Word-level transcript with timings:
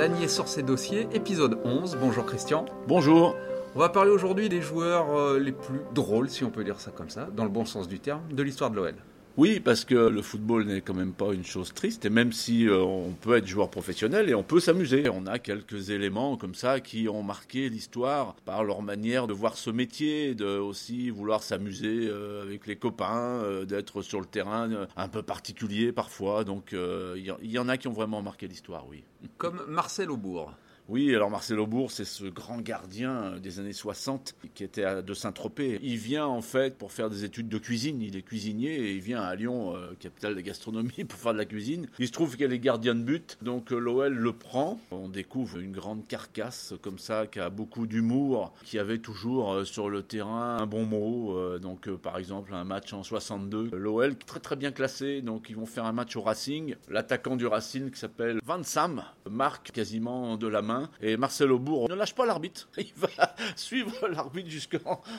Lanier 0.00 0.28
sort 0.28 0.48
ses 0.48 0.62
dossiers, 0.62 1.06
épisode 1.12 1.58
11. 1.62 1.98
Bonjour 2.00 2.24
Christian. 2.24 2.64
Bonjour. 2.88 3.36
On 3.74 3.78
va 3.80 3.90
parler 3.90 4.10
aujourd'hui 4.10 4.48
des 4.48 4.62
joueurs 4.62 5.14
euh, 5.14 5.38
les 5.38 5.52
plus 5.52 5.80
drôles, 5.94 6.30
si 6.30 6.42
on 6.42 6.48
peut 6.48 6.64
dire 6.64 6.80
ça 6.80 6.90
comme 6.90 7.10
ça, 7.10 7.28
dans 7.36 7.44
le 7.44 7.50
bon 7.50 7.66
sens 7.66 7.86
du 7.86 8.00
terme, 8.00 8.22
de 8.32 8.42
l'histoire 8.42 8.70
de 8.70 8.76
l'OL. 8.76 8.94
Oui, 9.36 9.60
parce 9.60 9.84
que 9.84 9.94
le 9.94 10.22
football 10.22 10.64
n'est 10.64 10.80
quand 10.80 10.94
même 10.94 11.12
pas 11.12 11.32
une 11.32 11.44
chose 11.44 11.72
triste, 11.72 12.04
et 12.04 12.10
même 12.10 12.32
si 12.32 12.68
euh, 12.68 12.80
on 12.82 13.12
peut 13.12 13.36
être 13.36 13.46
joueur 13.46 13.70
professionnel 13.70 14.28
et 14.28 14.34
on 14.34 14.42
peut 14.42 14.60
s'amuser, 14.60 15.08
on 15.08 15.26
a 15.26 15.38
quelques 15.38 15.90
éléments 15.90 16.36
comme 16.36 16.54
ça 16.54 16.80
qui 16.80 17.08
ont 17.08 17.22
marqué 17.22 17.68
l'histoire 17.68 18.34
par 18.44 18.64
leur 18.64 18.82
manière 18.82 19.28
de 19.28 19.32
voir 19.32 19.56
ce 19.56 19.70
métier, 19.70 20.34
de 20.34 20.58
aussi 20.58 21.10
vouloir 21.10 21.42
s'amuser 21.42 22.08
euh, 22.08 22.42
avec 22.42 22.66
les 22.66 22.76
copains, 22.76 23.40
euh, 23.44 23.64
d'être 23.64 24.02
sur 24.02 24.20
le 24.20 24.26
terrain 24.26 24.68
un 24.96 25.08
peu 25.08 25.22
particulier 25.22 25.92
parfois. 25.92 26.44
Donc 26.44 26.72
il 26.72 27.34
y, 27.42 27.52
y, 27.52 27.58
en 27.58 27.68
a 27.68 27.76
qui 27.76 27.88
ont 27.88 27.92
vraiment 27.92 28.22
marqué 28.22 28.48
l'histoire, 28.48 28.86
oui. 28.88 29.04
Comme 29.38 29.62
Marcel 29.68 30.10
Aubourg. 30.10 30.52
Oui, 30.90 31.14
alors 31.14 31.30
Marcel 31.30 31.60
Aubourg, 31.60 31.92
c'est 31.92 32.04
ce 32.04 32.24
grand 32.24 32.60
gardien 32.60 33.38
des 33.40 33.60
années 33.60 33.72
60 33.72 34.34
qui 34.54 34.64
était 34.64 35.04
de 35.04 35.14
Saint-Tropez. 35.14 35.78
Il 35.84 35.98
vient 35.98 36.26
en 36.26 36.42
fait 36.42 36.76
pour 36.76 36.90
faire 36.90 37.08
des 37.08 37.22
études 37.22 37.48
de 37.48 37.58
cuisine. 37.58 38.02
Il 38.02 38.16
est 38.16 38.22
cuisinier 38.22 38.74
et 38.74 38.94
il 38.94 39.00
vient 39.00 39.22
à 39.22 39.36
Lyon, 39.36 39.76
euh, 39.76 39.92
capitale 40.00 40.32
de 40.32 40.38
la 40.38 40.42
gastronomie, 40.42 41.04
pour 41.08 41.16
faire 41.16 41.32
de 41.32 41.38
la 41.38 41.44
cuisine. 41.44 41.86
Il 42.00 42.08
se 42.08 42.12
trouve 42.12 42.36
qu'elle 42.36 42.52
est 42.52 42.58
gardien 42.58 42.96
de 42.96 43.04
but, 43.04 43.38
donc 43.40 43.70
euh, 43.70 43.78
l'OL 43.78 44.12
le 44.12 44.32
prend. 44.32 44.80
On 44.90 45.08
découvre 45.08 45.60
une 45.60 45.70
grande 45.70 46.08
carcasse 46.08 46.74
comme 46.82 46.98
ça 46.98 47.28
qui 47.28 47.38
a 47.38 47.50
beaucoup 47.50 47.86
d'humour, 47.86 48.52
qui 48.64 48.76
avait 48.76 48.98
toujours 48.98 49.52
euh, 49.52 49.64
sur 49.64 49.90
le 49.90 50.02
terrain 50.02 50.56
un 50.56 50.66
bon 50.66 50.86
mot. 50.86 51.58
donc 51.60 51.88
par 51.88 52.18
exemple 52.18 52.52
un 52.52 52.64
match 52.64 52.92
en 52.92 53.04
62, 53.04 53.70
l'OL 53.74 54.16
très 54.16 54.40
très 54.40 54.56
bien 54.56 54.72
classé. 54.72 55.22
Donc 55.22 55.50
ils 55.50 55.56
vont 55.56 55.66
faire 55.66 55.84
un 55.84 55.92
match 55.92 56.16
au 56.16 56.22
Racing. 56.22 56.74
L'attaquant 56.88 57.36
du 57.36 57.46
Racing 57.46 57.92
qui 57.92 58.00
s'appelle 58.00 58.40
Van 58.44 58.64
Sam 58.64 59.04
marque 59.30 59.70
quasiment 59.70 60.36
de 60.36 60.48
la 60.48 60.62
main 60.62 60.79
et 61.00 61.16
Marcel 61.16 61.52
Aubourg 61.52 61.88
ne 61.88 61.94
lâche 61.94 62.14
pas 62.14 62.26
l'arbitre. 62.26 62.68
Il 62.78 62.92
va 62.96 63.08
suivre 63.56 64.08
l'arbitre 64.08 64.48
jusque 64.48 64.78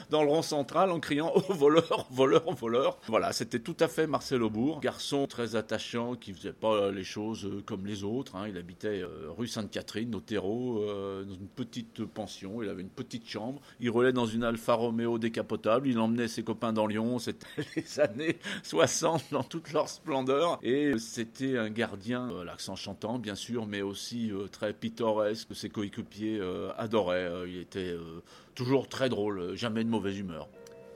dans 0.09 0.23
le 0.23 0.30
rond 0.30 0.42
central 0.42 0.92
en 0.92 1.00
criant 1.00 1.31
Oh 1.36 1.53
voleur, 1.53 2.08
voleur, 2.12 2.53
voleur. 2.53 2.98
Voilà, 3.08 3.34
c'était 3.34 3.59
tout 3.59 3.76
à 3.80 3.88
fait 3.88 4.08
Marcel 4.08 4.44
Aubourg. 4.44 4.80
Garçon 4.81 5.28
très 5.28 5.56
attachant 5.56 6.16
qui 6.16 6.34
faisait 6.34 6.53
pas 6.53 6.92
les 6.92 7.03
choses 7.03 7.45
euh, 7.45 7.62
comme 7.66 7.86
les 7.86 8.03
autres. 8.03 8.36
Hein. 8.36 8.48
Il 8.48 8.58
habitait 8.58 9.02
euh, 9.02 9.30
rue 9.38 9.48
Sainte-Catherine, 9.48 10.14
au 10.16 10.20
terreau, 10.20 10.84
euh, 10.84 11.23
dans 11.23 11.34
une 11.34 11.48
petite 11.48 12.06
pension. 12.06 12.62
Il 12.62 12.70
avait 12.70 12.81
une 12.81 12.90
petite 12.90 13.28
chambre. 13.28 13.62
Il 13.80 13.90
roulait 13.90 14.14
dans 14.14 14.25
une 14.25 14.44
Alfa 14.44 14.73
Romeo 14.73 15.18
décapotable. 15.18 15.88
Il 15.88 16.00
emmenait 16.00 16.28
ses 16.28 16.44
copains 16.44 16.73
dans 16.73 16.88
Lyon. 16.88 17.20
C'était 17.20 17.48
les 17.75 18.00
années 18.00 18.38
60 18.64 19.25
dans 19.31 19.44
toute 19.44 19.72
leur 19.73 19.90
splendeur. 19.90 20.59
Et 20.62 20.98
c'était 21.00 21.58
un 21.58 21.70
gardien, 21.70 22.30
l'accent 22.44 22.75
chantant 22.75 23.20
bien 23.20 23.36
sûr, 23.36 23.66
mais 23.66 23.81
aussi 23.81 24.31
très 24.52 24.73
pittoresque 24.73 25.50
que 25.50 25.50
ses 25.53 25.69
coéquipiers 25.69 26.39
euh, 26.39 26.72
adoraient. 26.78 27.28
Euh, 27.28 27.47
il 27.47 27.59
était 27.59 27.91
euh, 27.91 28.22
toujours 28.56 28.88
très 28.88 29.09
drôle, 29.09 29.56
jamais 29.56 29.84
de 29.84 29.89
mauvaise 29.89 30.17
humeur. 30.17 30.47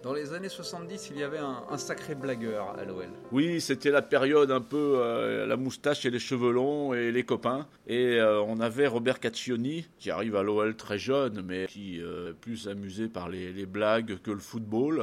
Dans 0.03 0.13
les 0.13 0.33
années 0.33 0.49
70, 0.49 1.09
il 1.11 1.19
y 1.19 1.23
avait 1.23 1.39
un, 1.39 1.77
sacré 1.79 2.13
blagueur 2.13 2.75
à 2.77 2.85
l'OL. 2.85 3.07
Oui, 3.31 3.59
c'était 3.59 3.89
la 3.89 4.03
période 4.03 4.51
un 4.51 4.61
peu 4.61 5.01
la 5.47 5.57
moustache 5.57 6.05
et 6.05 6.11
les 6.11 6.19
cheveux 6.19 6.51
longs 6.51 6.93
et 6.93 7.11
les 7.11 7.23
copains. 7.23 7.65
Et 7.87 8.21
on 8.21 8.59
avait 8.59 8.85
Robert 8.85 9.19
Caccioni, 9.19 9.87
qui 9.97 10.11
arrive 10.11 10.35
à 10.35 10.43
l'OL 10.43 10.75
très 10.75 10.99
jeune, 10.99 11.41
mais 11.41 11.65
qui 11.65 11.97
est 11.97 12.33
plus 12.39 12.67
amusé 12.67 13.07
par 13.07 13.29
les, 13.29 13.51
les, 13.51 13.65
blagues 13.65 14.19
que 14.21 14.29
le 14.29 14.37
football. 14.37 15.01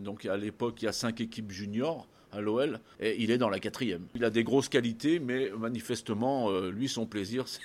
donc 0.00 0.26
à 0.26 0.36
l'époque, 0.36 0.82
il 0.82 0.86
y 0.86 0.88
a 0.88 0.92
cinq 0.92 1.20
équipes 1.20 1.52
juniors 1.52 2.08
à 2.32 2.40
l'OL, 2.40 2.80
et 3.00 3.16
il 3.22 3.30
est 3.30 3.38
dans 3.38 3.48
la 3.48 3.58
quatrième. 3.58 4.06
Il 4.14 4.24
a 4.24 4.30
des 4.30 4.44
grosses 4.44 4.68
qualités, 4.68 5.18
mais 5.18 5.50
manifestement, 5.58 6.50
euh, 6.50 6.70
lui, 6.70 6.88
son 6.88 7.06
plaisir, 7.06 7.44
c'est 7.48 7.60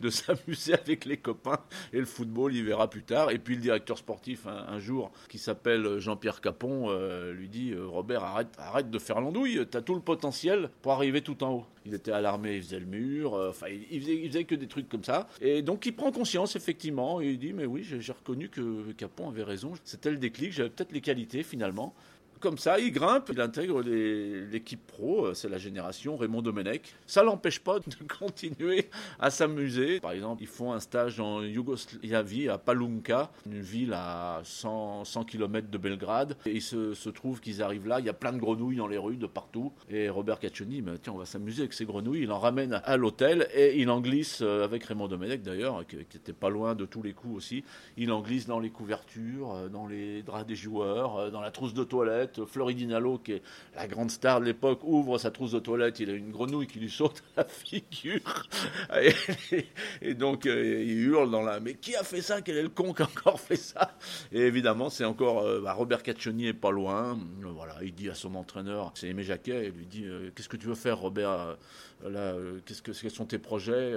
de, 0.00 0.10
s'amuser 0.10 0.74
avec 0.74 1.04
les 1.04 1.16
copains, 1.16 1.60
et 1.92 1.98
le 1.98 2.06
football, 2.06 2.54
il 2.54 2.64
verra 2.64 2.88
plus 2.88 3.02
tard. 3.02 3.30
Et 3.30 3.38
puis 3.38 3.54
le 3.54 3.60
directeur 3.60 3.98
sportif, 3.98 4.46
un, 4.46 4.78
jour, 4.78 5.10
qui 5.28 5.38
s'appelle 5.38 5.98
Jean-Pierre 5.98 6.40
Capon, 6.40 6.86
euh, 6.88 7.32
lui 7.32 7.48
dit, 7.48 7.72
euh, 7.72 7.86
Robert, 7.86 8.24
arrête, 8.24 8.48
arrête 8.58 8.90
de 8.90 8.98
faire 8.98 9.20
l'andouille, 9.20 9.66
t'as 9.70 9.82
tout 9.82 9.94
le 9.94 10.00
potentiel 10.00 10.70
pour 10.82 10.92
arriver 10.92 11.22
tout 11.22 11.42
en 11.44 11.52
haut. 11.52 11.66
Il 11.86 11.94
était 11.94 12.12
à 12.12 12.20
l'armée, 12.20 12.56
il 12.56 12.62
faisait 12.62 12.80
le 12.80 12.86
mur, 12.86 13.32
enfin, 13.32 13.66
il, 13.68 14.00
faisait, 14.00 14.16
il, 14.16 14.28
faisait, 14.28 14.44
que 14.44 14.54
des 14.54 14.66
trucs 14.66 14.88
comme 14.88 15.04
ça. 15.04 15.28
Et 15.40 15.62
donc, 15.62 15.86
il 15.86 15.94
prend 15.94 16.12
conscience, 16.12 16.56
effectivement, 16.56 17.20
et 17.20 17.28
il 17.30 17.38
dit, 17.38 17.52
mais 17.52 17.64
oui, 17.66 17.82
j'ai 17.82 18.12
reconnu 18.12 18.48
que 18.48 18.92
Capon 18.92 19.28
avait 19.28 19.44
raison, 19.44 19.72
c'était 19.84 20.10
le 20.10 20.18
déclic, 20.18 20.52
j'avais 20.52 20.70
peut-être 20.70 20.92
les 20.92 21.00
qualités, 21.00 21.42
finalement 21.42 21.94
comme 22.40 22.58
ça, 22.58 22.78
il 22.80 22.90
grimpe, 22.90 23.30
il 23.32 23.40
intègre 23.40 23.82
l'équipe 23.82 24.84
pro, 24.86 25.26
euh, 25.26 25.34
c'est 25.34 25.48
la 25.48 25.58
génération 25.58 26.16
Raymond 26.16 26.42
Domenech. 26.42 26.94
Ça 27.06 27.22
l'empêche 27.22 27.60
pas 27.60 27.78
de 27.78 27.84
continuer 28.18 28.88
à 29.18 29.30
s'amuser. 29.30 30.00
Par 30.00 30.12
exemple, 30.12 30.42
ils 30.42 30.48
font 30.48 30.72
un 30.72 30.80
stage 30.80 31.20
en 31.20 31.42
Yougoslavie, 31.42 32.48
à 32.48 32.58
Palunka, 32.58 33.30
une 33.46 33.60
ville 33.60 33.92
à 33.92 34.40
100, 34.42 35.04
100 35.04 35.24
km 35.24 35.68
de 35.68 35.78
Belgrade. 35.78 36.36
Et 36.46 36.52
il 36.52 36.62
se, 36.62 37.08
trouve 37.10 37.40
qu'ils 37.40 37.62
arrivent 37.62 37.86
là, 37.86 38.00
il 38.00 38.06
y 38.06 38.08
a 38.08 38.14
plein 38.14 38.32
de 38.32 38.38
grenouilles 38.38 38.76
dans 38.76 38.88
les 38.88 38.98
rues 38.98 39.16
de 39.16 39.26
partout. 39.26 39.72
Et 39.90 40.08
Robert 40.08 40.38
Caccioni, 40.38 40.80
mais 40.80 40.92
tiens, 40.98 41.12
on 41.12 41.18
va 41.18 41.26
s'amuser 41.26 41.62
avec 41.62 41.74
ces 41.74 41.84
grenouilles. 41.84 42.22
Il 42.22 42.32
en 42.32 42.38
ramène 42.38 42.80
à 42.84 42.96
l'hôtel 42.96 43.48
et 43.54 43.78
il 43.78 43.90
en 43.90 44.00
glisse 44.00 44.40
euh, 44.40 44.64
avec 44.64 44.84
Raymond 44.84 45.08
Domenech 45.08 45.42
d'ailleurs, 45.42 45.86
qui, 45.86 45.96
était 45.96 46.32
pas 46.32 46.48
loin 46.48 46.74
de 46.74 46.86
tous 46.86 47.02
les 47.02 47.12
coups 47.12 47.36
aussi. 47.36 47.64
Il 47.98 48.10
en 48.12 48.22
glisse 48.22 48.46
dans 48.46 48.60
les 48.60 48.70
couvertures, 48.70 49.52
euh, 49.52 49.68
dans 49.68 49.86
les 49.86 50.22
draps 50.22 50.46
des 50.46 50.56
joueurs, 50.56 51.30
dans 51.30 51.40
la 51.40 51.50
trousse 51.50 51.74
de 51.74 51.84
toilette 51.84 52.29
Floridinalo, 52.46 53.18
qui 53.18 53.32
est 53.32 53.42
la 53.74 53.86
grande 53.86 54.10
star 54.10 54.40
de 54.40 54.46
l'époque, 54.46 54.80
ouvre 54.84 55.18
sa 55.18 55.30
trousse 55.30 55.52
de 55.52 55.58
toilette, 55.58 56.00
il 56.00 56.10
a 56.10 56.12
une 56.12 56.30
grenouille 56.30 56.66
qui 56.66 56.78
lui 56.78 56.90
saute 56.90 57.22
à 57.36 57.42
la 57.42 57.48
figure. 57.48 58.48
Et, 60.02 60.14
donc, 60.14 60.46
euh, 60.46 60.82
il 60.84 61.00
hurle 61.06 61.30
dans 61.30 61.42
la. 61.42 61.60
Mais 61.60 61.74
qui 61.74 61.94
a 61.96 62.02
fait 62.02 62.22
ça? 62.22 62.42
Quel 62.42 62.56
est 62.56 62.62
le 62.62 62.68
con 62.68 62.92
qui 62.92 63.02
a 63.02 63.06
encore 63.06 63.40
fait 63.40 63.56
ça? 63.56 63.96
Et 64.32 64.40
évidemment, 64.40 64.90
c'est 64.90 65.04
encore. 65.04 65.42
Euh, 65.42 65.60
bah, 65.60 65.72
Robert 65.72 66.02
Caccioni 66.02 66.46
est 66.46 66.54
pas 66.54 66.70
loin. 66.70 67.18
Voilà, 67.42 67.76
il 67.82 67.94
dit 67.94 68.08
à 68.08 68.14
son 68.14 68.34
entraîneur, 68.34 68.92
c'est 68.94 69.08
Aimé 69.08 69.22
Jacquet, 69.22 69.66
il 69.66 69.78
lui 69.78 69.86
dit 69.86 70.04
euh, 70.04 70.30
Qu'est-ce 70.34 70.48
que 70.48 70.56
tu 70.56 70.66
veux 70.66 70.74
faire, 70.74 70.98
Robert 70.98 71.56
là, 72.04 72.34
qu'est-ce 72.64 72.82
que, 72.82 72.92
Quels 72.92 73.10
sont 73.10 73.26
tes 73.26 73.38
projets 73.38 73.94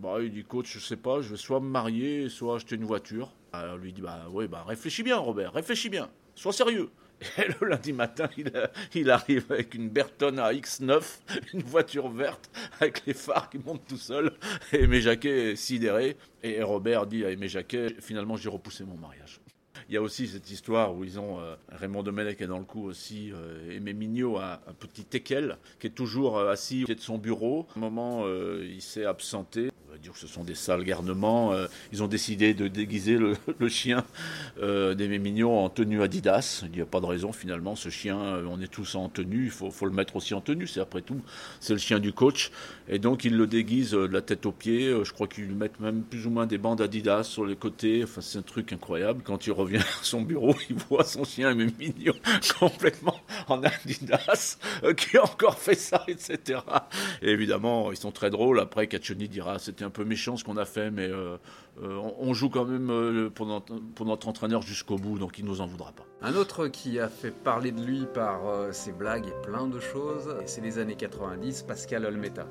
bah, 0.00 0.16
il 0.22 0.32
dit, 0.32 0.44
coach, 0.44 0.72
je 0.72 0.78
sais 0.78 0.96
pas, 0.96 1.20
je 1.20 1.28
vais 1.28 1.36
soit 1.36 1.60
me 1.60 1.68
marier, 1.68 2.30
soit 2.30 2.56
acheter 2.56 2.74
une 2.74 2.84
voiture. 2.84 3.32
Alors 3.52 3.76
lui 3.76 3.92
dit, 3.92 4.00
bah 4.00 4.26
oui, 4.30 4.48
bah 4.48 4.64
réfléchis 4.66 5.02
bien, 5.02 5.18
Robert, 5.18 5.52
réfléchis 5.52 5.90
bien, 5.90 6.08
sois 6.34 6.54
sérieux. 6.54 6.88
Et 7.38 7.48
le 7.60 7.68
lundi 7.68 7.92
matin, 7.92 8.28
il, 8.94 9.10
arrive 9.10 9.46
avec 9.50 9.74
une 9.74 9.88
Berton 9.88 10.38
à 10.38 10.52
X9, 10.52 11.02
une 11.54 11.62
voiture 11.62 12.08
verte 12.08 12.50
avec 12.80 13.04
les 13.06 13.14
phares 13.14 13.50
qui 13.50 13.58
montent 13.58 13.86
tout 13.86 13.98
seul. 13.98 14.32
Et 14.72 14.82
Aimé 14.84 15.00
Jacquet 15.00 15.52
est 15.52 15.56
sidéré. 15.56 16.16
Et 16.42 16.62
Robert 16.62 17.06
dit 17.06 17.24
à 17.24 17.30
Aimé 17.30 17.48
Jacquet 17.48 17.94
finalement, 18.00 18.36
j'ai 18.36 18.48
repoussé 18.48 18.84
mon 18.84 18.96
mariage. 18.96 19.40
Il 19.88 19.94
y 19.94 19.96
a 19.96 20.02
aussi 20.02 20.28
cette 20.28 20.48
histoire 20.50 20.94
où 20.94 21.02
ils 21.02 21.18
ont 21.18 21.40
euh, 21.40 21.56
Raymond 21.68 22.04
Domenech 22.04 22.40
est 22.40 22.46
dans 22.46 22.60
le 22.60 22.64
coup 22.64 22.84
aussi, 22.84 23.32
euh, 23.32 23.76
Aimé 23.76 23.92
Mignot 23.92 24.36
a 24.36 24.60
un 24.68 24.72
petit 24.72 25.04
teckel 25.04 25.58
qui 25.80 25.88
est 25.88 25.90
toujours 25.90 26.38
euh, 26.38 26.52
assis 26.52 26.84
au 26.84 26.86
pied 26.86 26.94
de 26.94 27.00
son 27.00 27.18
bureau. 27.18 27.66
Un 27.76 27.80
moment, 27.80 28.24
il 28.28 28.80
s'est 28.82 29.04
absenté 29.04 29.70
dire 29.98 30.12
que 30.12 30.18
ce 30.18 30.26
sont 30.26 30.44
des 30.44 30.54
sales 30.54 30.84
garnements. 30.84 31.52
Euh, 31.52 31.66
ils 31.92 32.02
ont 32.02 32.06
décidé 32.06 32.54
de 32.54 32.68
déguiser 32.68 33.18
le, 33.18 33.68
chien 33.68 34.04
euh, 34.62 34.94
des 34.94 35.18
Mignons 35.18 35.64
en 35.64 35.68
tenue 35.68 36.02
Adidas. 36.02 36.62
Il 36.64 36.70
n'y 36.70 36.80
a 36.80 36.86
pas 36.86 37.00
de 37.00 37.06
raison 37.06 37.32
finalement. 37.32 37.74
Ce 37.74 37.88
chien, 37.88 38.18
euh, 38.18 38.46
on 38.48 38.60
est 38.60 38.70
tous 38.70 38.94
en 38.94 39.08
tenue. 39.08 39.44
Il 39.44 39.50
faut, 39.50 39.86
le 39.86 39.92
mettre 39.92 40.16
aussi 40.16 40.34
en 40.34 40.40
tenue. 40.40 40.66
C'est 40.66 40.80
après 40.80 41.02
tout, 41.02 41.20
c'est 41.58 41.72
le 41.72 41.78
chien 41.78 41.98
du 41.98 42.12
coach. 42.12 42.50
Et 42.88 42.98
donc 42.98 43.24
ils 43.24 43.36
le 43.36 43.46
déguisent 43.46 43.92
de 43.92 43.98
la 44.06 44.22
tête 44.22 44.46
aux 44.46 44.52
pieds. 44.52 44.94
Je 45.04 45.12
crois 45.12 45.26
qu'ils 45.26 45.54
mettent 45.54 45.80
même 45.80 46.02
plus 46.02 46.26
ou 46.26 46.30
moins 46.30 46.46
des 46.46 46.58
bandes 46.58 46.80
Adidas 46.80 47.24
sur 47.24 47.44
les 47.44 47.56
côtés. 47.56 48.04
Enfin, 48.04 48.20
c'est 48.20 48.38
un 48.38 48.42
truc 48.42 48.72
incroyable. 48.72 49.22
Quand 49.24 49.46
il 49.46 49.52
revient 49.52 49.78
à 49.78 50.02
son 50.02 50.22
bureau, 50.22 50.54
il 50.70 50.76
voit 50.76 51.04
son 51.04 51.24
chien 51.24 51.50
Aimé 51.50 51.66
Mignon 51.78 52.14
complètement 52.58 53.20
en 53.48 53.62
Adidas, 53.62 54.58
qui 54.96 55.16
a 55.16 55.24
encore 55.24 55.58
fait 55.58 55.74
ça, 55.74 56.04
etc. 56.06 56.60
Et 57.22 57.30
évidemment, 57.30 57.90
ils 57.90 57.96
sont 57.96 58.12
très 58.12 58.30
drôles. 58.30 58.60
Après, 58.60 58.86
Caccioni 58.86 59.28
dira, 59.28 59.58
c'était 59.58 59.79
c'était 59.80 59.86
un 59.86 59.90
peu 59.90 60.04
méchant 60.04 60.36
ce 60.36 60.44
qu'on 60.44 60.58
a 60.58 60.66
fait, 60.66 60.90
mais 60.90 61.10
on, 61.80 62.34
joue 62.34 62.50
quand 62.50 62.66
même 62.66 63.30
pour 63.30 63.46
notre, 63.46 64.28
entraîneur 64.28 64.60
jusqu'au 64.60 64.96
bout, 64.96 65.18
donc 65.18 65.38
il 65.38 65.44
nous 65.46 65.62
en 65.62 65.66
voudra 65.66 65.92
pas. 65.92 66.04
Un 66.20 66.34
autre 66.34 66.66
qui 66.66 66.98
a 66.98 67.08
fait 67.08 67.30
parler 67.30 67.72
de 67.72 67.82
lui 67.82 68.06
par 68.12 68.40
ses 68.72 68.92
blagues 68.92 69.26
et 69.26 69.46
plein 69.46 69.66
de 69.66 69.80
choses, 69.80 70.36
c'est 70.44 70.60
les 70.60 70.78
années 70.78 70.96
90, 70.96 71.62
Pascal 71.62 72.04
Olmeta. 72.04 72.46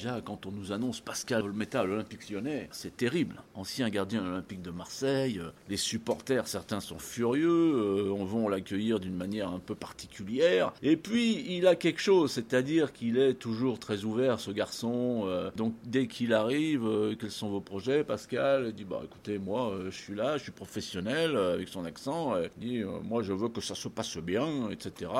Déjà, 0.00 0.22
quand 0.22 0.46
on 0.46 0.50
nous 0.50 0.72
annonce 0.72 1.02
Pascal 1.02 1.42
Olmeta 1.42 1.80
à 1.80 1.84
l'Olympique 1.84 2.30
lyonnais, 2.30 2.70
c'est 2.72 2.96
terrible. 2.96 3.42
Ancien 3.54 3.90
gardien 3.90 4.24
olympique 4.24 4.62
de 4.62 4.70
Marseille, 4.70 5.38
euh, 5.38 5.50
les 5.68 5.76
supporters, 5.76 6.48
certains 6.48 6.80
sont 6.80 6.98
furieux, 6.98 7.50
euh, 7.50 8.10
on 8.10 8.24
va 8.24 8.48
l'accueillir 8.48 8.98
d'une 8.98 9.14
manière 9.14 9.50
un 9.50 9.58
peu 9.58 9.74
particulière. 9.74 10.72
Et 10.82 10.96
puis, 10.96 11.44
il 11.54 11.66
a 11.66 11.74
quelque 11.76 12.00
chose, 12.00 12.32
c'est-à-dire 12.32 12.94
qu'il 12.94 13.18
est 13.18 13.34
toujours 13.34 13.78
très 13.78 14.04
ouvert, 14.04 14.40
ce 14.40 14.50
garçon. 14.50 15.24
Euh, 15.26 15.50
donc, 15.54 15.74
dès 15.84 16.06
qu'il 16.06 16.32
arrive, 16.32 16.88
quels 17.20 17.30
sont 17.30 17.50
vos 17.50 17.60
projets, 17.60 18.02
Pascal? 18.02 18.72
Dit, 18.72 18.84
bah 18.84 19.02
écoutez, 19.04 19.36
moi, 19.36 19.80
je 19.84 19.90
suis 19.90 20.14
là, 20.14 20.38
je 20.38 20.44
suis 20.44 20.52
professionnel, 20.52 21.36
avec 21.36 21.68
son 21.68 21.84
accent. 21.84 22.36
Il 22.62 22.66
dit, 22.66 22.84
moi, 23.02 23.22
je 23.22 23.34
veux 23.34 23.50
que 23.50 23.60
ça 23.60 23.74
se 23.74 23.88
passe 23.88 24.16
bien, 24.16 24.70
etc. 24.70 25.10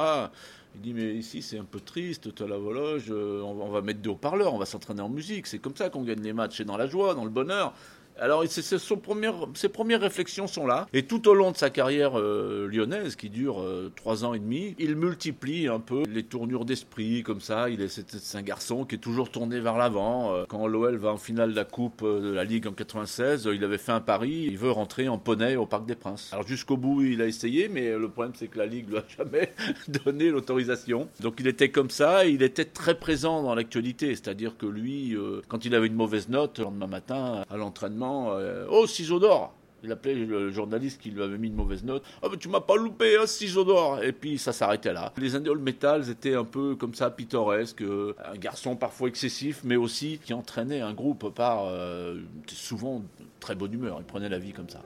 Il 0.75 0.81
dit 0.81 0.95
mais 0.95 1.15
ici 1.15 1.43
c'est 1.43 1.59
un 1.59 1.65
peu 1.65 1.81
triste, 1.81 2.35
tu 2.35 2.43
as 2.43 2.47
la 2.47 2.59
vologe, 2.59 3.07
euh, 3.11 3.43
on 3.43 3.71
va 3.71 3.83
mettre 3.83 4.01
des 4.01 4.09
haut-parleurs, 4.09 4.55
on 4.55 4.59
va 4.59 4.67
s'entraîner 4.67 5.03
en 5.03 5.09
musique, 5.09 5.47
c'est 5.47 5.59
comme 5.59 5.77
ça 5.77 5.91
qu'on 5.91 6.03
gagne 6.03 6.23
les 6.23 6.33
matchs, 6.33 6.59
c'est 6.59 6.65
dans 6.65 6.77
la 6.77 6.87
joie, 6.87 7.15
dans 7.15 7.25
le 7.25 7.31
bonheur. 7.31 7.75
Alors, 8.21 8.45
ses 8.47 9.69
premières 9.71 10.01
réflexions 10.01 10.47
sont 10.47 10.67
là. 10.67 10.87
Et 10.93 11.05
tout 11.05 11.27
au 11.27 11.33
long 11.33 11.53
de 11.53 11.57
sa 11.57 11.71
carrière 11.71 12.19
euh, 12.19 12.69
lyonnaise, 12.71 13.17
qui 13.17 13.31
dure 13.31 13.63
euh, 13.63 13.91
trois 13.97 14.27
ans 14.27 14.35
et 14.35 14.39
demi, 14.39 14.75
il 14.79 14.95
multiplie 14.95 15.69
un 15.69 15.81
peu 15.81 16.03
les 16.07 16.25
tournures 16.25 16.67
d'esprit, 16.67 17.23
comme 17.23 17.41
ça. 17.41 17.71
Il 17.71 17.81
est, 17.81 17.89
c'est, 17.89 18.37
un 18.37 18.43
garçon 18.43 18.85
qui 18.85 18.97
est 18.97 18.99
toujours 18.99 19.31
tourné 19.31 19.59
vers 19.59 19.79
l'avant. 19.79 20.35
Euh, 20.35 20.45
quand 20.47 20.67
l'OL 20.67 20.97
va 20.97 21.13
en 21.13 21.17
finale 21.17 21.53
de 21.53 21.57
la 21.57 21.65
Coupe 21.65 22.05
de 22.05 22.31
la 22.31 22.45
Ligue 22.45 22.67
en 22.67 22.73
96, 22.73 23.49
il 23.55 23.65
avait 23.65 23.79
fait 23.79 23.93
un 23.93 24.03
pari. 24.03 24.45
Il 24.47 24.59
veut 24.59 24.71
rentrer 24.71 25.09
en 25.09 25.17
poney 25.17 25.57
au 25.57 25.65
Parc 25.65 25.87
des 25.87 25.95
Princes. 25.95 26.29
Alors, 26.33 26.47
jusqu'au 26.47 26.77
bout, 26.77 27.01
il 27.01 27.23
a 27.23 27.27
essayé, 27.27 27.71
mais 27.71 27.97
le 27.97 28.11
problème, 28.11 28.35
c'est 28.37 28.49
que 28.49 28.59
la 28.59 28.67
Ligue 28.67 28.91
lui 28.91 28.99
a 28.99 29.05
jamais 29.17 29.55
donné 29.89 30.29
l'autorisation. 30.29 31.09
Donc, 31.21 31.37
il 31.41 31.47
était 31.47 31.71
comme 31.71 31.91
ça. 31.91 32.27
il 32.27 32.43
était 32.43 32.67
très 32.67 32.99
présent 32.99 33.43
dans 33.43 33.55
l'actualité. 33.55 34.09
C'est-à-dire 34.15 34.59
que 34.59 34.67
lui, 34.67 35.17
quand 35.49 35.65
il 35.65 35.75
avait 35.75 35.87
une 35.87 35.95
mauvaise 35.95 36.29
note, 36.29 36.59
le 36.59 36.65
lendemain 36.65 36.87
matin, 36.87 37.45
à 37.49 37.57
l'entraînement, 37.57 38.10
euh, 38.11 38.67
oh, 38.71 38.87
ciseaux 38.87 39.19
d'or 39.19 39.55
il 39.83 39.93
appelait 39.93 40.15
le 40.15 40.51
journaliste 40.51 41.01
qui 41.01 41.11
lui 41.11 41.23
avait 41.23 41.39
mis 41.39 41.49
une 41.49 41.55
mauvaise 41.55 41.85
note. 41.85 42.03
Ah, 42.23 42.27
mais 42.31 42.37
tu 42.37 42.49
m'as 42.49 42.61
pas 42.61 42.77
loupé, 42.77 43.17
hein, 43.17 43.27
ciseaux 43.27 43.65
d'or 43.65 44.03
Et 44.03 44.13
puis 44.13 44.39
ça 44.39 44.53
s'arrêtait 44.53 44.93
là. 44.93 45.13
Les 45.17 45.35
Indian 45.35 45.55
Metals 45.55 46.11
étaient 46.11 46.35
un 46.35 46.45
peu 46.45 46.77
comme 46.77 46.95
ça, 46.95 47.11
pittoresques. 47.11 47.83
Euh, 47.83 48.15
un 48.25 48.37
garçon 48.37 48.77
parfois 48.77 49.09
excessif, 49.09 49.61
mais 49.65 49.77
aussi 49.77 50.21
qui 50.23 50.35
entraînait 50.35 50.81
un 50.81 50.93
groupe 50.93 51.35
par 51.35 51.65
euh, 51.67 52.21
souvent 52.47 53.03
très 53.41 53.55
bonne 53.55 53.73
humeur. 53.73 53.97
Il 53.99 54.05
prenait 54.05 54.29
la 54.29 54.39
vie 54.39 54.53
comme 54.53 54.69
ça. 54.69 54.83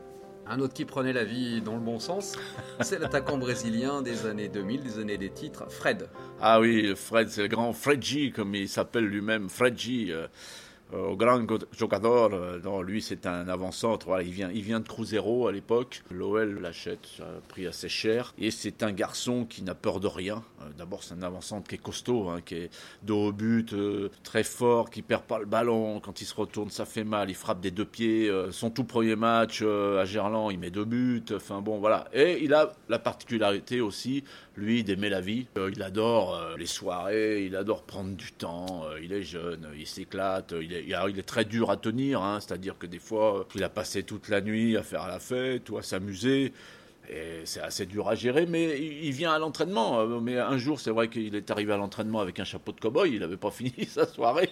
Un 0.46 0.60
autre 0.60 0.74
qui 0.74 0.84
prenait 0.84 1.14
la 1.14 1.24
vie 1.24 1.62
dans 1.62 1.74
le 1.74 1.80
bon 1.80 1.98
sens, 1.98 2.36
c'est 2.80 2.98
l'attaquant 2.98 3.38
brésilien 3.38 4.02
des 4.02 4.26
années 4.26 4.48
2000, 4.48 4.82
des 4.82 4.98
années 4.98 5.16
des 5.16 5.30
titres, 5.30 5.64
Fred. 5.70 6.10
Ah 6.38 6.60
oui, 6.60 6.94
Fred, 6.94 7.30
c'est 7.30 7.40
le 7.40 7.48
grand 7.48 7.72
Fredji, 7.72 8.30
comme 8.30 8.54
il 8.54 8.68
s'appelle 8.68 9.06
lui-même, 9.06 9.48
Fredji. 9.48 10.12
Euh, 10.94 11.08
au 11.08 11.16
grand 11.16 11.40
jogador. 11.76 12.30
Euh, 12.32 12.82
lui, 12.82 13.02
c'est 13.02 13.26
un 13.26 13.48
avant-centre. 13.48 14.20
Il 14.22 14.30
vient, 14.30 14.50
il 14.52 14.62
vient 14.62 14.80
de 14.80 14.88
Cruzeiro 14.88 15.48
à 15.48 15.52
l'époque. 15.52 16.02
L'OL 16.10 16.60
l'achète, 16.60 17.06
ça 17.16 17.24
a 17.24 17.40
pris 17.48 17.66
assez 17.66 17.88
cher. 17.88 18.34
Et 18.38 18.50
c'est 18.50 18.82
un 18.82 18.92
garçon 18.92 19.44
qui 19.44 19.62
n'a 19.62 19.74
peur 19.74 20.00
de 20.00 20.06
rien. 20.06 20.42
Euh, 20.60 20.64
d'abord, 20.76 21.02
c'est 21.02 21.14
un 21.14 21.22
avant-centre 21.22 21.68
qui 21.68 21.76
est 21.76 21.82
costaud, 21.82 22.28
hein, 22.28 22.40
qui 22.44 22.54
est 22.54 22.70
de 23.02 23.12
haut 23.12 23.32
but, 23.32 23.74
très 24.22 24.44
fort, 24.44 24.90
qui 24.90 25.02
perd 25.02 25.22
pas 25.22 25.38
le 25.38 25.46
ballon. 25.46 26.00
Quand 26.00 26.20
il 26.20 26.24
se 26.24 26.34
retourne, 26.34 26.70
ça 26.70 26.84
fait 26.84 27.04
mal. 27.04 27.30
Il 27.30 27.34
frappe 27.34 27.60
des 27.60 27.70
deux 27.70 27.84
pieds. 27.84 28.30
son 28.50 28.70
tout 28.70 28.84
premier 28.84 29.16
match 29.16 29.62
à 29.62 30.04
Gerland, 30.04 30.50
il 30.50 30.58
met 30.58 30.70
deux 30.70 30.84
buts. 30.84 31.24
Enfin 31.34 31.60
bon, 31.60 31.78
voilà. 31.78 32.08
Et 32.12 32.42
il 32.42 32.54
a 32.54 32.72
la 32.88 32.98
particularité 32.98 33.80
aussi, 33.80 34.24
lui, 34.56 34.84
d'aimer 34.84 35.08
la 35.08 35.20
vie. 35.20 35.46
il 35.56 35.82
adore 35.82 36.40
les 36.58 36.66
soirées. 36.66 37.44
Il 37.44 37.56
adore 37.56 37.82
prendre 37.82 38.14
du 38.14 38.32
temps. 38.32 38.84
il 39.02 39.12
est 39.12 39.22
jeune. 39.22 39.68
Il 39.76 39.86
s'éclate. 39.86 40.54
Il 40.60 40.72
est 40.72 40.83
il 40.86 41.18
est 41.18 41.26
très 41.26 41.44
dur 41.44 41.70
à 41.70 41.76
tenir, 41.76 42.22
hein, 42.22 42.40
c'est-à-dire 42.40 42.78
que 42.78 42.86
des 42.86 42.98
fois, 42.98 43.46
il 43.54 43.64
a 43.64 43.68
passé 43.68 44.02
toute 44.02 44.28
la 44.28 44.40
nuit 44.40 44.76
à 44.76 44.82
faire 44.82 45.06
la 45.06 45.18
fête 45.18 45.70
ou 45.70 45.78
à 45.78 45.82
s'amuser. 45.82 46.52
Et 47.10 47.42
c'est 47.44 47.60
assez 47.60 47.84
dur 47.84 48.08
à 48.08 48.14
gérer, 48.14 48.46
mais 48.46 48.78
il 48.80 49.12
vient 49.12 49.32
à 49.32 49.38
l'entraînement. 49.38 50.00
Euh, 50.00 50.20
mais 50.20 50.38
un 50.38 50.56
jour, 50.56 50.80
c'est 50.80 50.90
vrai 50.90 51.08
qu'il 51.08 51.34
est 51.34 51.50
arrivé 51.50 51.72
à 51.72 51.76
l'entraînement 51.76 52.20
avec 52.20 52.40
un 52.40 52.44
chapeau 52.44 52.72
de 52.72 52.80
cow-boy. 52.80 53.12
Il 53.12 53.20
n'avait 53.20 53.36
pas 53.36 53.50
fini 53.52 53.72
sa 53.86 54.06
soirée. 54.06 54.48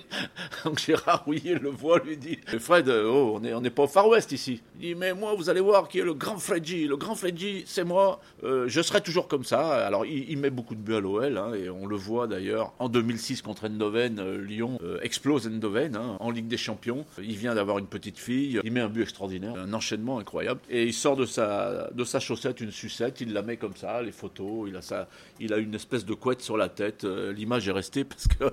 Donc 0.65 0.79
Gérard 0.79 1.25
Rouillet 1.25 1.59
le 1.59 1.71
voit, 1.71 1.99
lui 2.01 2.17
dit 2.17 2.39
Fred, 2.59 2.89
oh, 2.89 3.41
on 3.43 3.61
n'est 3.61 3.71
pas 3.71 3.85
au 3.85 3.89
Far 3.89 4.09
West 4.09 4.33
ici. 4.33 4.63
Il 4.77 4.81
dit 4.81 4.95
Mais 4.95 5.15
moi, 5.15 5.35
vous 5.35 5.49
allez 5.49 5.61
voir 5.61 5.89
qui 5.89 5.99
est 5.99 6.05
le 6.05 6.15
grand 6.15 6.39
Fredji. 6.39 6.87
Le 6.87 6.97
grand 6.97 7.15
Fredji, 7.15 7.65
c'est 7.67 7.85
moi. 7.85 8.21
Euh, 8.45 8.65
je 8.69 8.83
serai 8.83 9.01
toujours 9.01 9.29
comme 9.29 9.45
ça. 9.45 9.87
Alors, 9.87 10.05
il, 10.05 10.37
met 10.37 10.51
beaucoup 10.51 10.75
de 10.75 10.81
buts 10.81 10.95
à 10.95 11.01
l'OL. 11.01 11.39
Hein, 11.39 11.55
et 11.55 11.71
on 11.71 11.87
le 11.87 11.97
voit 11.97 12.27
d'ailleurs 12.27 12.75
en 12.79 12.89
2006 12.89 13.43
contre 13.43 13.67
Endoven. 13.67 14.19
Euh, 14.19 14.43
Lyon 14.43 14.79
explose 15.03 15.47
Endoven 15.47 15.97
hein, 15.97 16.17
en 16.21 16.31
Ligue 16.31 16.49
des 16.49 16.57
Champions. 16.57 17.07
Il 17.19 17.37
vient 17.37 17.55
d'avoir 17.55 17.79
une 17.79 17.87
petite 17.87 18.19
fille. 18.19 18.61
Il 18.63 18.73
met 18.73 18.81
un 18.81 18.89
but 18.89 19.03
extraordinaire. 19.03 19.55
Un 19.57 19.73
enchaînement 19.73 20.19
incroyable. 20.19 20.61
Et 20.69 20.85
il 20.85 20.93
sort 20.93 21.17
de 21.17 21.25
sa, 21.25 21.91
de 21.93 22.05
sa 22.05 22.21
chaussette 22.43 22.61
une 22.61 22.73
sucette, 22.73 23.21
il 23.21 23.33
la 23.33 23.43
met 23.43 23.57
comme 23.57 23.77
ça, 23.77 24.03
les 24.03 24.11
photos, 24.11 24.69
il 24.69 24.77
a 24.77 24.83
ça, 24.83 25.09
il 25.39 25.53
a 25.53 25.59
une 25.59 25.75
espèce 25.75 26.05
de 26.05 26.13
couette 26.13 26.43
sur 26.43 26.57
la 26.57 26.69
tête. 26.69 27.05
Euh, 27.05 27.33
l'image 27.33 27.69
est 27.69 27.73
restée 27.73 28.03
parce 28.05 28.27
que 28.27 28.53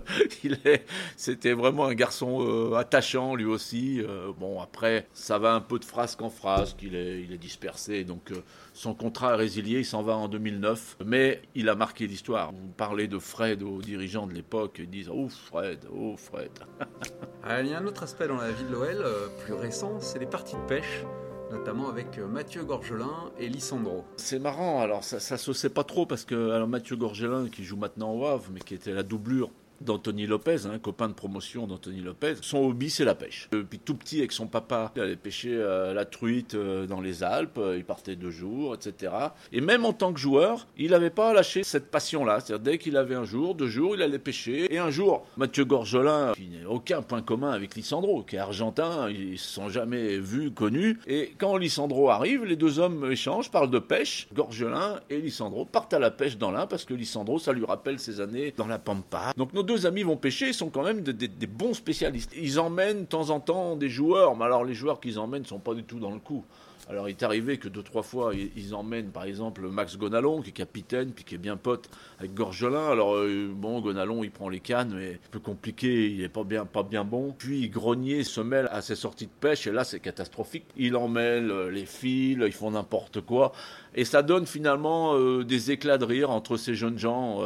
c'était 1.18 1.54
vraiment 1.54 1.86
un 1.86 1.96
garçon 1.96 2.40
euh, 2.42 2.76
attachant 2.76 3.34
lui 3.34 3.46
aussi. 3.46 4.02
Euh, 4.02 4.32
bon 4.38 4.62
après, 4.62 5.08
ça 5.14 5.40
va 5.40 5.54
un 5.54 5.62
peu 5.62 5.80
de 5.80 5.86
phrase 5.86 6.16
qu'en 6.16 6.30
phrase, 6.30 6.76
qu'il 6.76 6.96
est, 6.96 7.22
il 7.24 7.34
est 7.34 7.40
dispersé, 7.40 8.04
donc 8.04 8.32
son 8.74 8.94
contrat 8.94 9.34
est 9.34 9.38
résilié, 9.38 9.80
il 9.80 9.86
s'en 9.86 10.04
va 10.04 10.16
en 10.16 10.28
2009, 10.28 10.98
mais 11.06 11.42
il 11.56 11.68
a 11.68 11.76
marqué 11.76 12.06
l'histoire. 12.06 12.52
Vous 12.52 12.72
parlez 12.78 13.08
de 13.08 13.18
Fred 13.18 13.64
aux 13.64 13.82
dirigeants 13.82 14.28
de 14.28 14.34
l'époque, 14.34 14.76
ils 14.80 14.90
disent 14.90 15.10
oh 15.12 15.30
Fred, 15.30 15.80
oh 15.92 16.16
Fred. 16.16 16.52
il 17.60 17.68
y 17.68 17.74
a 17.74 17.80
un 17.80 17.88
autre 17.88 18.04
aspect 18.04 18.28
dans 18.28 18.38
la 18.38 18.52
vie 18.52 18.64
de 18.66 18.72
l'OL, 18.72 19.04
plus 19.44 19.54
récent, 19.54 20.00
c'est 20.00 20.20
les 20.20 20.28
parties 20.28 20.56
de 20.56 20.68
pêche 20.68 21.04
notamment 21.52 21.90
avec 21.90 22.18
euh, 22.18 22.28
Mathieu 22.28 22.64
Gorgelin 22.64 23.32
et 23.38 23.48
Lissandro. 23.48 24.06
C'est 24.18 24.40
marrant, 24.40 24.82
alors 24.82 25.04
ça, 25.04 25.20
ça 25.20 25.38
se 25.38 25.54
sait 25.54 25.70
pas 25.70 25.84
trop 25.84 26.06
parce 26.06 26.26
que 26.26 26.66
Mathieu 26.66 26.96
Gorgelin 26.96 27.50
qui 27.50 27.64
joue 27.64 27.78
maintenant 27.78 28.14
au 28.14 28.26
Havre, 28.26 28.46
mais 28.54 28.60
qui 28.60 28.74
était 28.74 28.94
la 28.94 29.04
doublure 29.04 29.52
d'Anthony 29.82 30.28
Lopez, 30.28 30.66
un 30.66 30.72
hein, 30.72 30.80
copain 30.80 31.08
de 31.08 31.14
promotion 31.14 31.68
d'Anthony 31.68 32.02
Lopez. 32.02 32.36
Son 32.42 32.60
hobby, 32.60 32.90
c'est 32.90 33.06
la 33.06 33.16
pêche. 33.16 33.48
Depuis 33.52 33.80
tout 33.80 33.96
petit, 33.96 34.20
avec 34.20 34.32
son 34.32 34.48
papa, 34.48 34.92
il 34.96 35.02
allait 35.02 35.16
pêcher 35.16 35.54
euh, 35.54 35.94
la 35.94 36.06
truite 36.06 36.56
euh, 36.56 36.86
dans 36.86 37.02
les 37.02 37.24
Alpes, 37.24 37.58
euh, 37.58 37.78
il 37.78 37.86
partait 37.86 38.16
deux 38.16 38.32
jours, 38.32 38.76
etc. 38.76 39.14
Et 39.52 39.62
même 39.62 39.86
en 39.86 39.94
tant 39.94 40.14
que 40.14 40.20
joueur, 40.20 40.68
il 40.78 40.92
n'avait 40.92 41.10
pas 41.10 41.34
lâché 41.34 41.64
cette 41.64 41.92
passion-là. 41.92 42.40
C'est-à-dire, 42.40 42.64
dès 42.64 42.78
qu'il 42.78 42.98
avait 42.98 43.16
un 43.16 43.24
jour, 43.24 43.56
deux 43.56 43.68
jours, 43.68 43.96
il 43.96 44.02
allait 44.02 44.20
pêcher. 44.20 44.74
Et 44.74 44.80
un 44.80 44.90
jour, 44.90 45.26
Mathieu 45.38 45.66
Gorgelin, 45.66 46.34
qui 46.34 46.50
n'a 46.50 46.70
aucun 46.70 47.02
point 47.02 47.22
commun 47.22 47.52
avec 47.52 47.76
Lissandro, 47.76 48.24
qui 48.24 48.36
est 48.36 48.40
argentin, 48.40 49.10
ils 49.10 49.38
se 49.38 49.54
sont 49.54 49.70
jamais 49.70 50.18
vus, 50.18 50.52
connus. 50.52 51.00
Et 51.08 51.34
quand 51.38 51.58
Lissandro 51.58 52.10
arrive, 52.10 52.46
les 52.46 52.56
deux 52.56 52.80
hommes 52.80 53.12
échangent, 53.12 53.52
parlent 53.52 53.72
de 53.72 53.80
pêche. 53.80 54.28
Gorgelin 54.34 55.00
et 55.10 55.20
Lissandro 55.20 55.66
partent 55.66 55.94
à 55.94 56.00
la 56.00 56.12
pêche 56.12 56.38
dans 56.38 56.52
l'un 56.52 56.68
parce 56.68 56.86
que 56.86 56.94
Lissandro, 56.94 57.40
ça 57.40 57.54
lui 57.54 57.66
rappelle 57.66 58.00
ses 58.00 58.20
années 58.22 58.54
dans 58.56 58.68
la 58.68 58.80
Pampa. 58.80 59.34
Donc 59.38 59.54
nos 59.54 59.64
deux 59.70 59.86
amis 59.86 60.02
vont 60.02 60.18
pêcher, 60.18 60.52
sont 60.52 60.70
quand 60.70 60.82
même 60.82 61.02
des, 61.02 61.48
bons 61.48 61.76
spécialistes. 61.76 62.32
Ils 62.36 62.60
emmènent 62.60 63.02
de 63.02 63.06
temps 63.06 63.30
en 63.30 63.40
temps 63.40 63.76
des 63.76 63.88
joueurs, 63.88 64.36
mais 64.36 64.46
alors 64.46 64.66
les 64.66 64.74
joueurs 64.74 65.00
qu'ils 65.00 65.20
emmènent 65.20 65.46
sont 65.46 65.60
pas 65.60 65.76
du 65.76 65.84
tout 65.84 66.00
dans 66.00 66.10
le 66.12 66.20
coup. 66.20 66.44
Alors 66.90 67.08
il 67.08 67.12
est 67.12 67.22
arrivé 67.22 67.60
que 67.60 67.68
deux 67.68 67.84
trois 67.84 68.02
fois 68.02 68.34
ils, 68.34 68.74
emmènent 68.74 69.12
par 69.12 69.26
exemple 69.26 69.62
Max 69.68 69.96
Gonalon 69.96 70.42
qui 70.42 70.50
est 70.50 70.54
capitaine 70.54 71.12
puis 71.12 71.24
qui 71.24 71.36
est 71.36 71.40
bien 71.40 71.56
pote 71.56 71.88
avec 72.18 72.34
Gorgelin. 72.34 72.90
Alors 72.90 73.16
euh, 73.16 73.48
bon 73.54 73.80
Gonalon 73.80 74.24
il 74.24 74.32
prend 74.32 74.50
les 74.50 74.60
cannes 74.60 74.96
mais 74.96 75.14
un 75.14 75.30
peu 75.30 75.40
compliqué, 75.40 76.10
il 76.10 76.24
est 76.24 76.30
pas 76.30 76.44
bien 76.44 76.66
pas 76.66 76.82
bien 76.82 77.04
bon. 77.04 77.36
Puis 77.38 77.70
Grenier 77.70 78.24
se 78.24 78.42
mêle 78.42 78.68
à 78.72 78.82
ses 78.82 78.96
sorties 78.96 79.28
de 79.28 79.32
pêche 79.40 79.68
et 79.68 79.72
là 79.72 79.84
c'est 79.84 80.00
catastrophique. 80.00 80.66
Il 80.78 80.96
emmêle 80.96 81.52
euh, 81.52 81.70
les 81.70 81.86
fils, 81.86 82.40
ils 82.44 82.52
font 82.52 82.72
n'importe 82.72 83.22
quoi 83.22 83.52
et 83.94 84.04
ça 84.04 84.24
donne 84.24 84.48
finalement 84.48 85.16
euh, 85.16 85.44
des 85.44 85.70
éclats 85.70 86.00
de 86.00 86.06
rire 86.06 86.32
entre 86.32 86.58
ces 86.58 86.74
jeunes 86.74 86.98
gens 86.98 87.44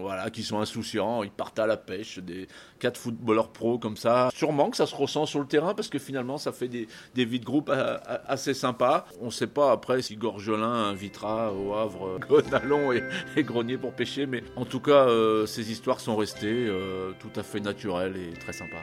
voilà 0.00 0.28
qui 0.30 0.42
sont 0.42 0.58
insouciants, 0.58 1.22
ils 1.22 1.30
partent 1.30 1.58
à 1.60 1.66
la 1.66 1.76
pêche, 1.76 2.18
des 2.18 2.48
quatre 2.80 2.98
footballeurs 2.98 3.50
pros 3.50 3.78
comme 3.78 3.96
ça. 3.96 4.28
Sûrement 4.34 4.68
que 4.68 4.76
ça 4.76 4.86
se 4.86 4.94
ressent 4.94 5.24
sur 5.24 5.38
le 5.38 5.46
terrain 5.46 5.74
parce 5.74 5.88
que 5.88 6.00
finalement 6.00 6.36
ça 6.36 6.50
fait 6.50 6.66
des, 6.66 6.88
des 7.14 7.24
vies 7.24 7.38
de 7.38 7.44
groupe 7.44 7.70
assez 8.26 8.54
On 9.20 9.26
ne 9.26 9.30
sait 9.30 9.46
pas 9.46 9.72
après 9.72 10.02
si 10.02 10.16
Gorgelin 10.16 10.90
invitera 10.90 11.52
au 11.52 11.74
Havre 11.74 12.18
Gonalon 12.28 12.92
et, 12.92 13.02
et 13.36 13.42
Grenier 13.42 13.76
pour 13.78 13.92
pêcher, 13.92 14.26
mais 14.26 14.42
en 14.56 14.64
tout 14.64 14.80
cas, 14.80 15.08
euh, 15.08 15.46
ces 15.46 15.70
histoires 15.70 16.00
sont 16.00 16.16
restées 16.16 16.66
euh, 16.68 17.12
tout 17.18 17.32
à 17.36 17.42
fait 17.42 17.60
naturelles 17.60 18.16
et 18.16 18.32
très 18.38 18.52
sympas. 18.52 18.82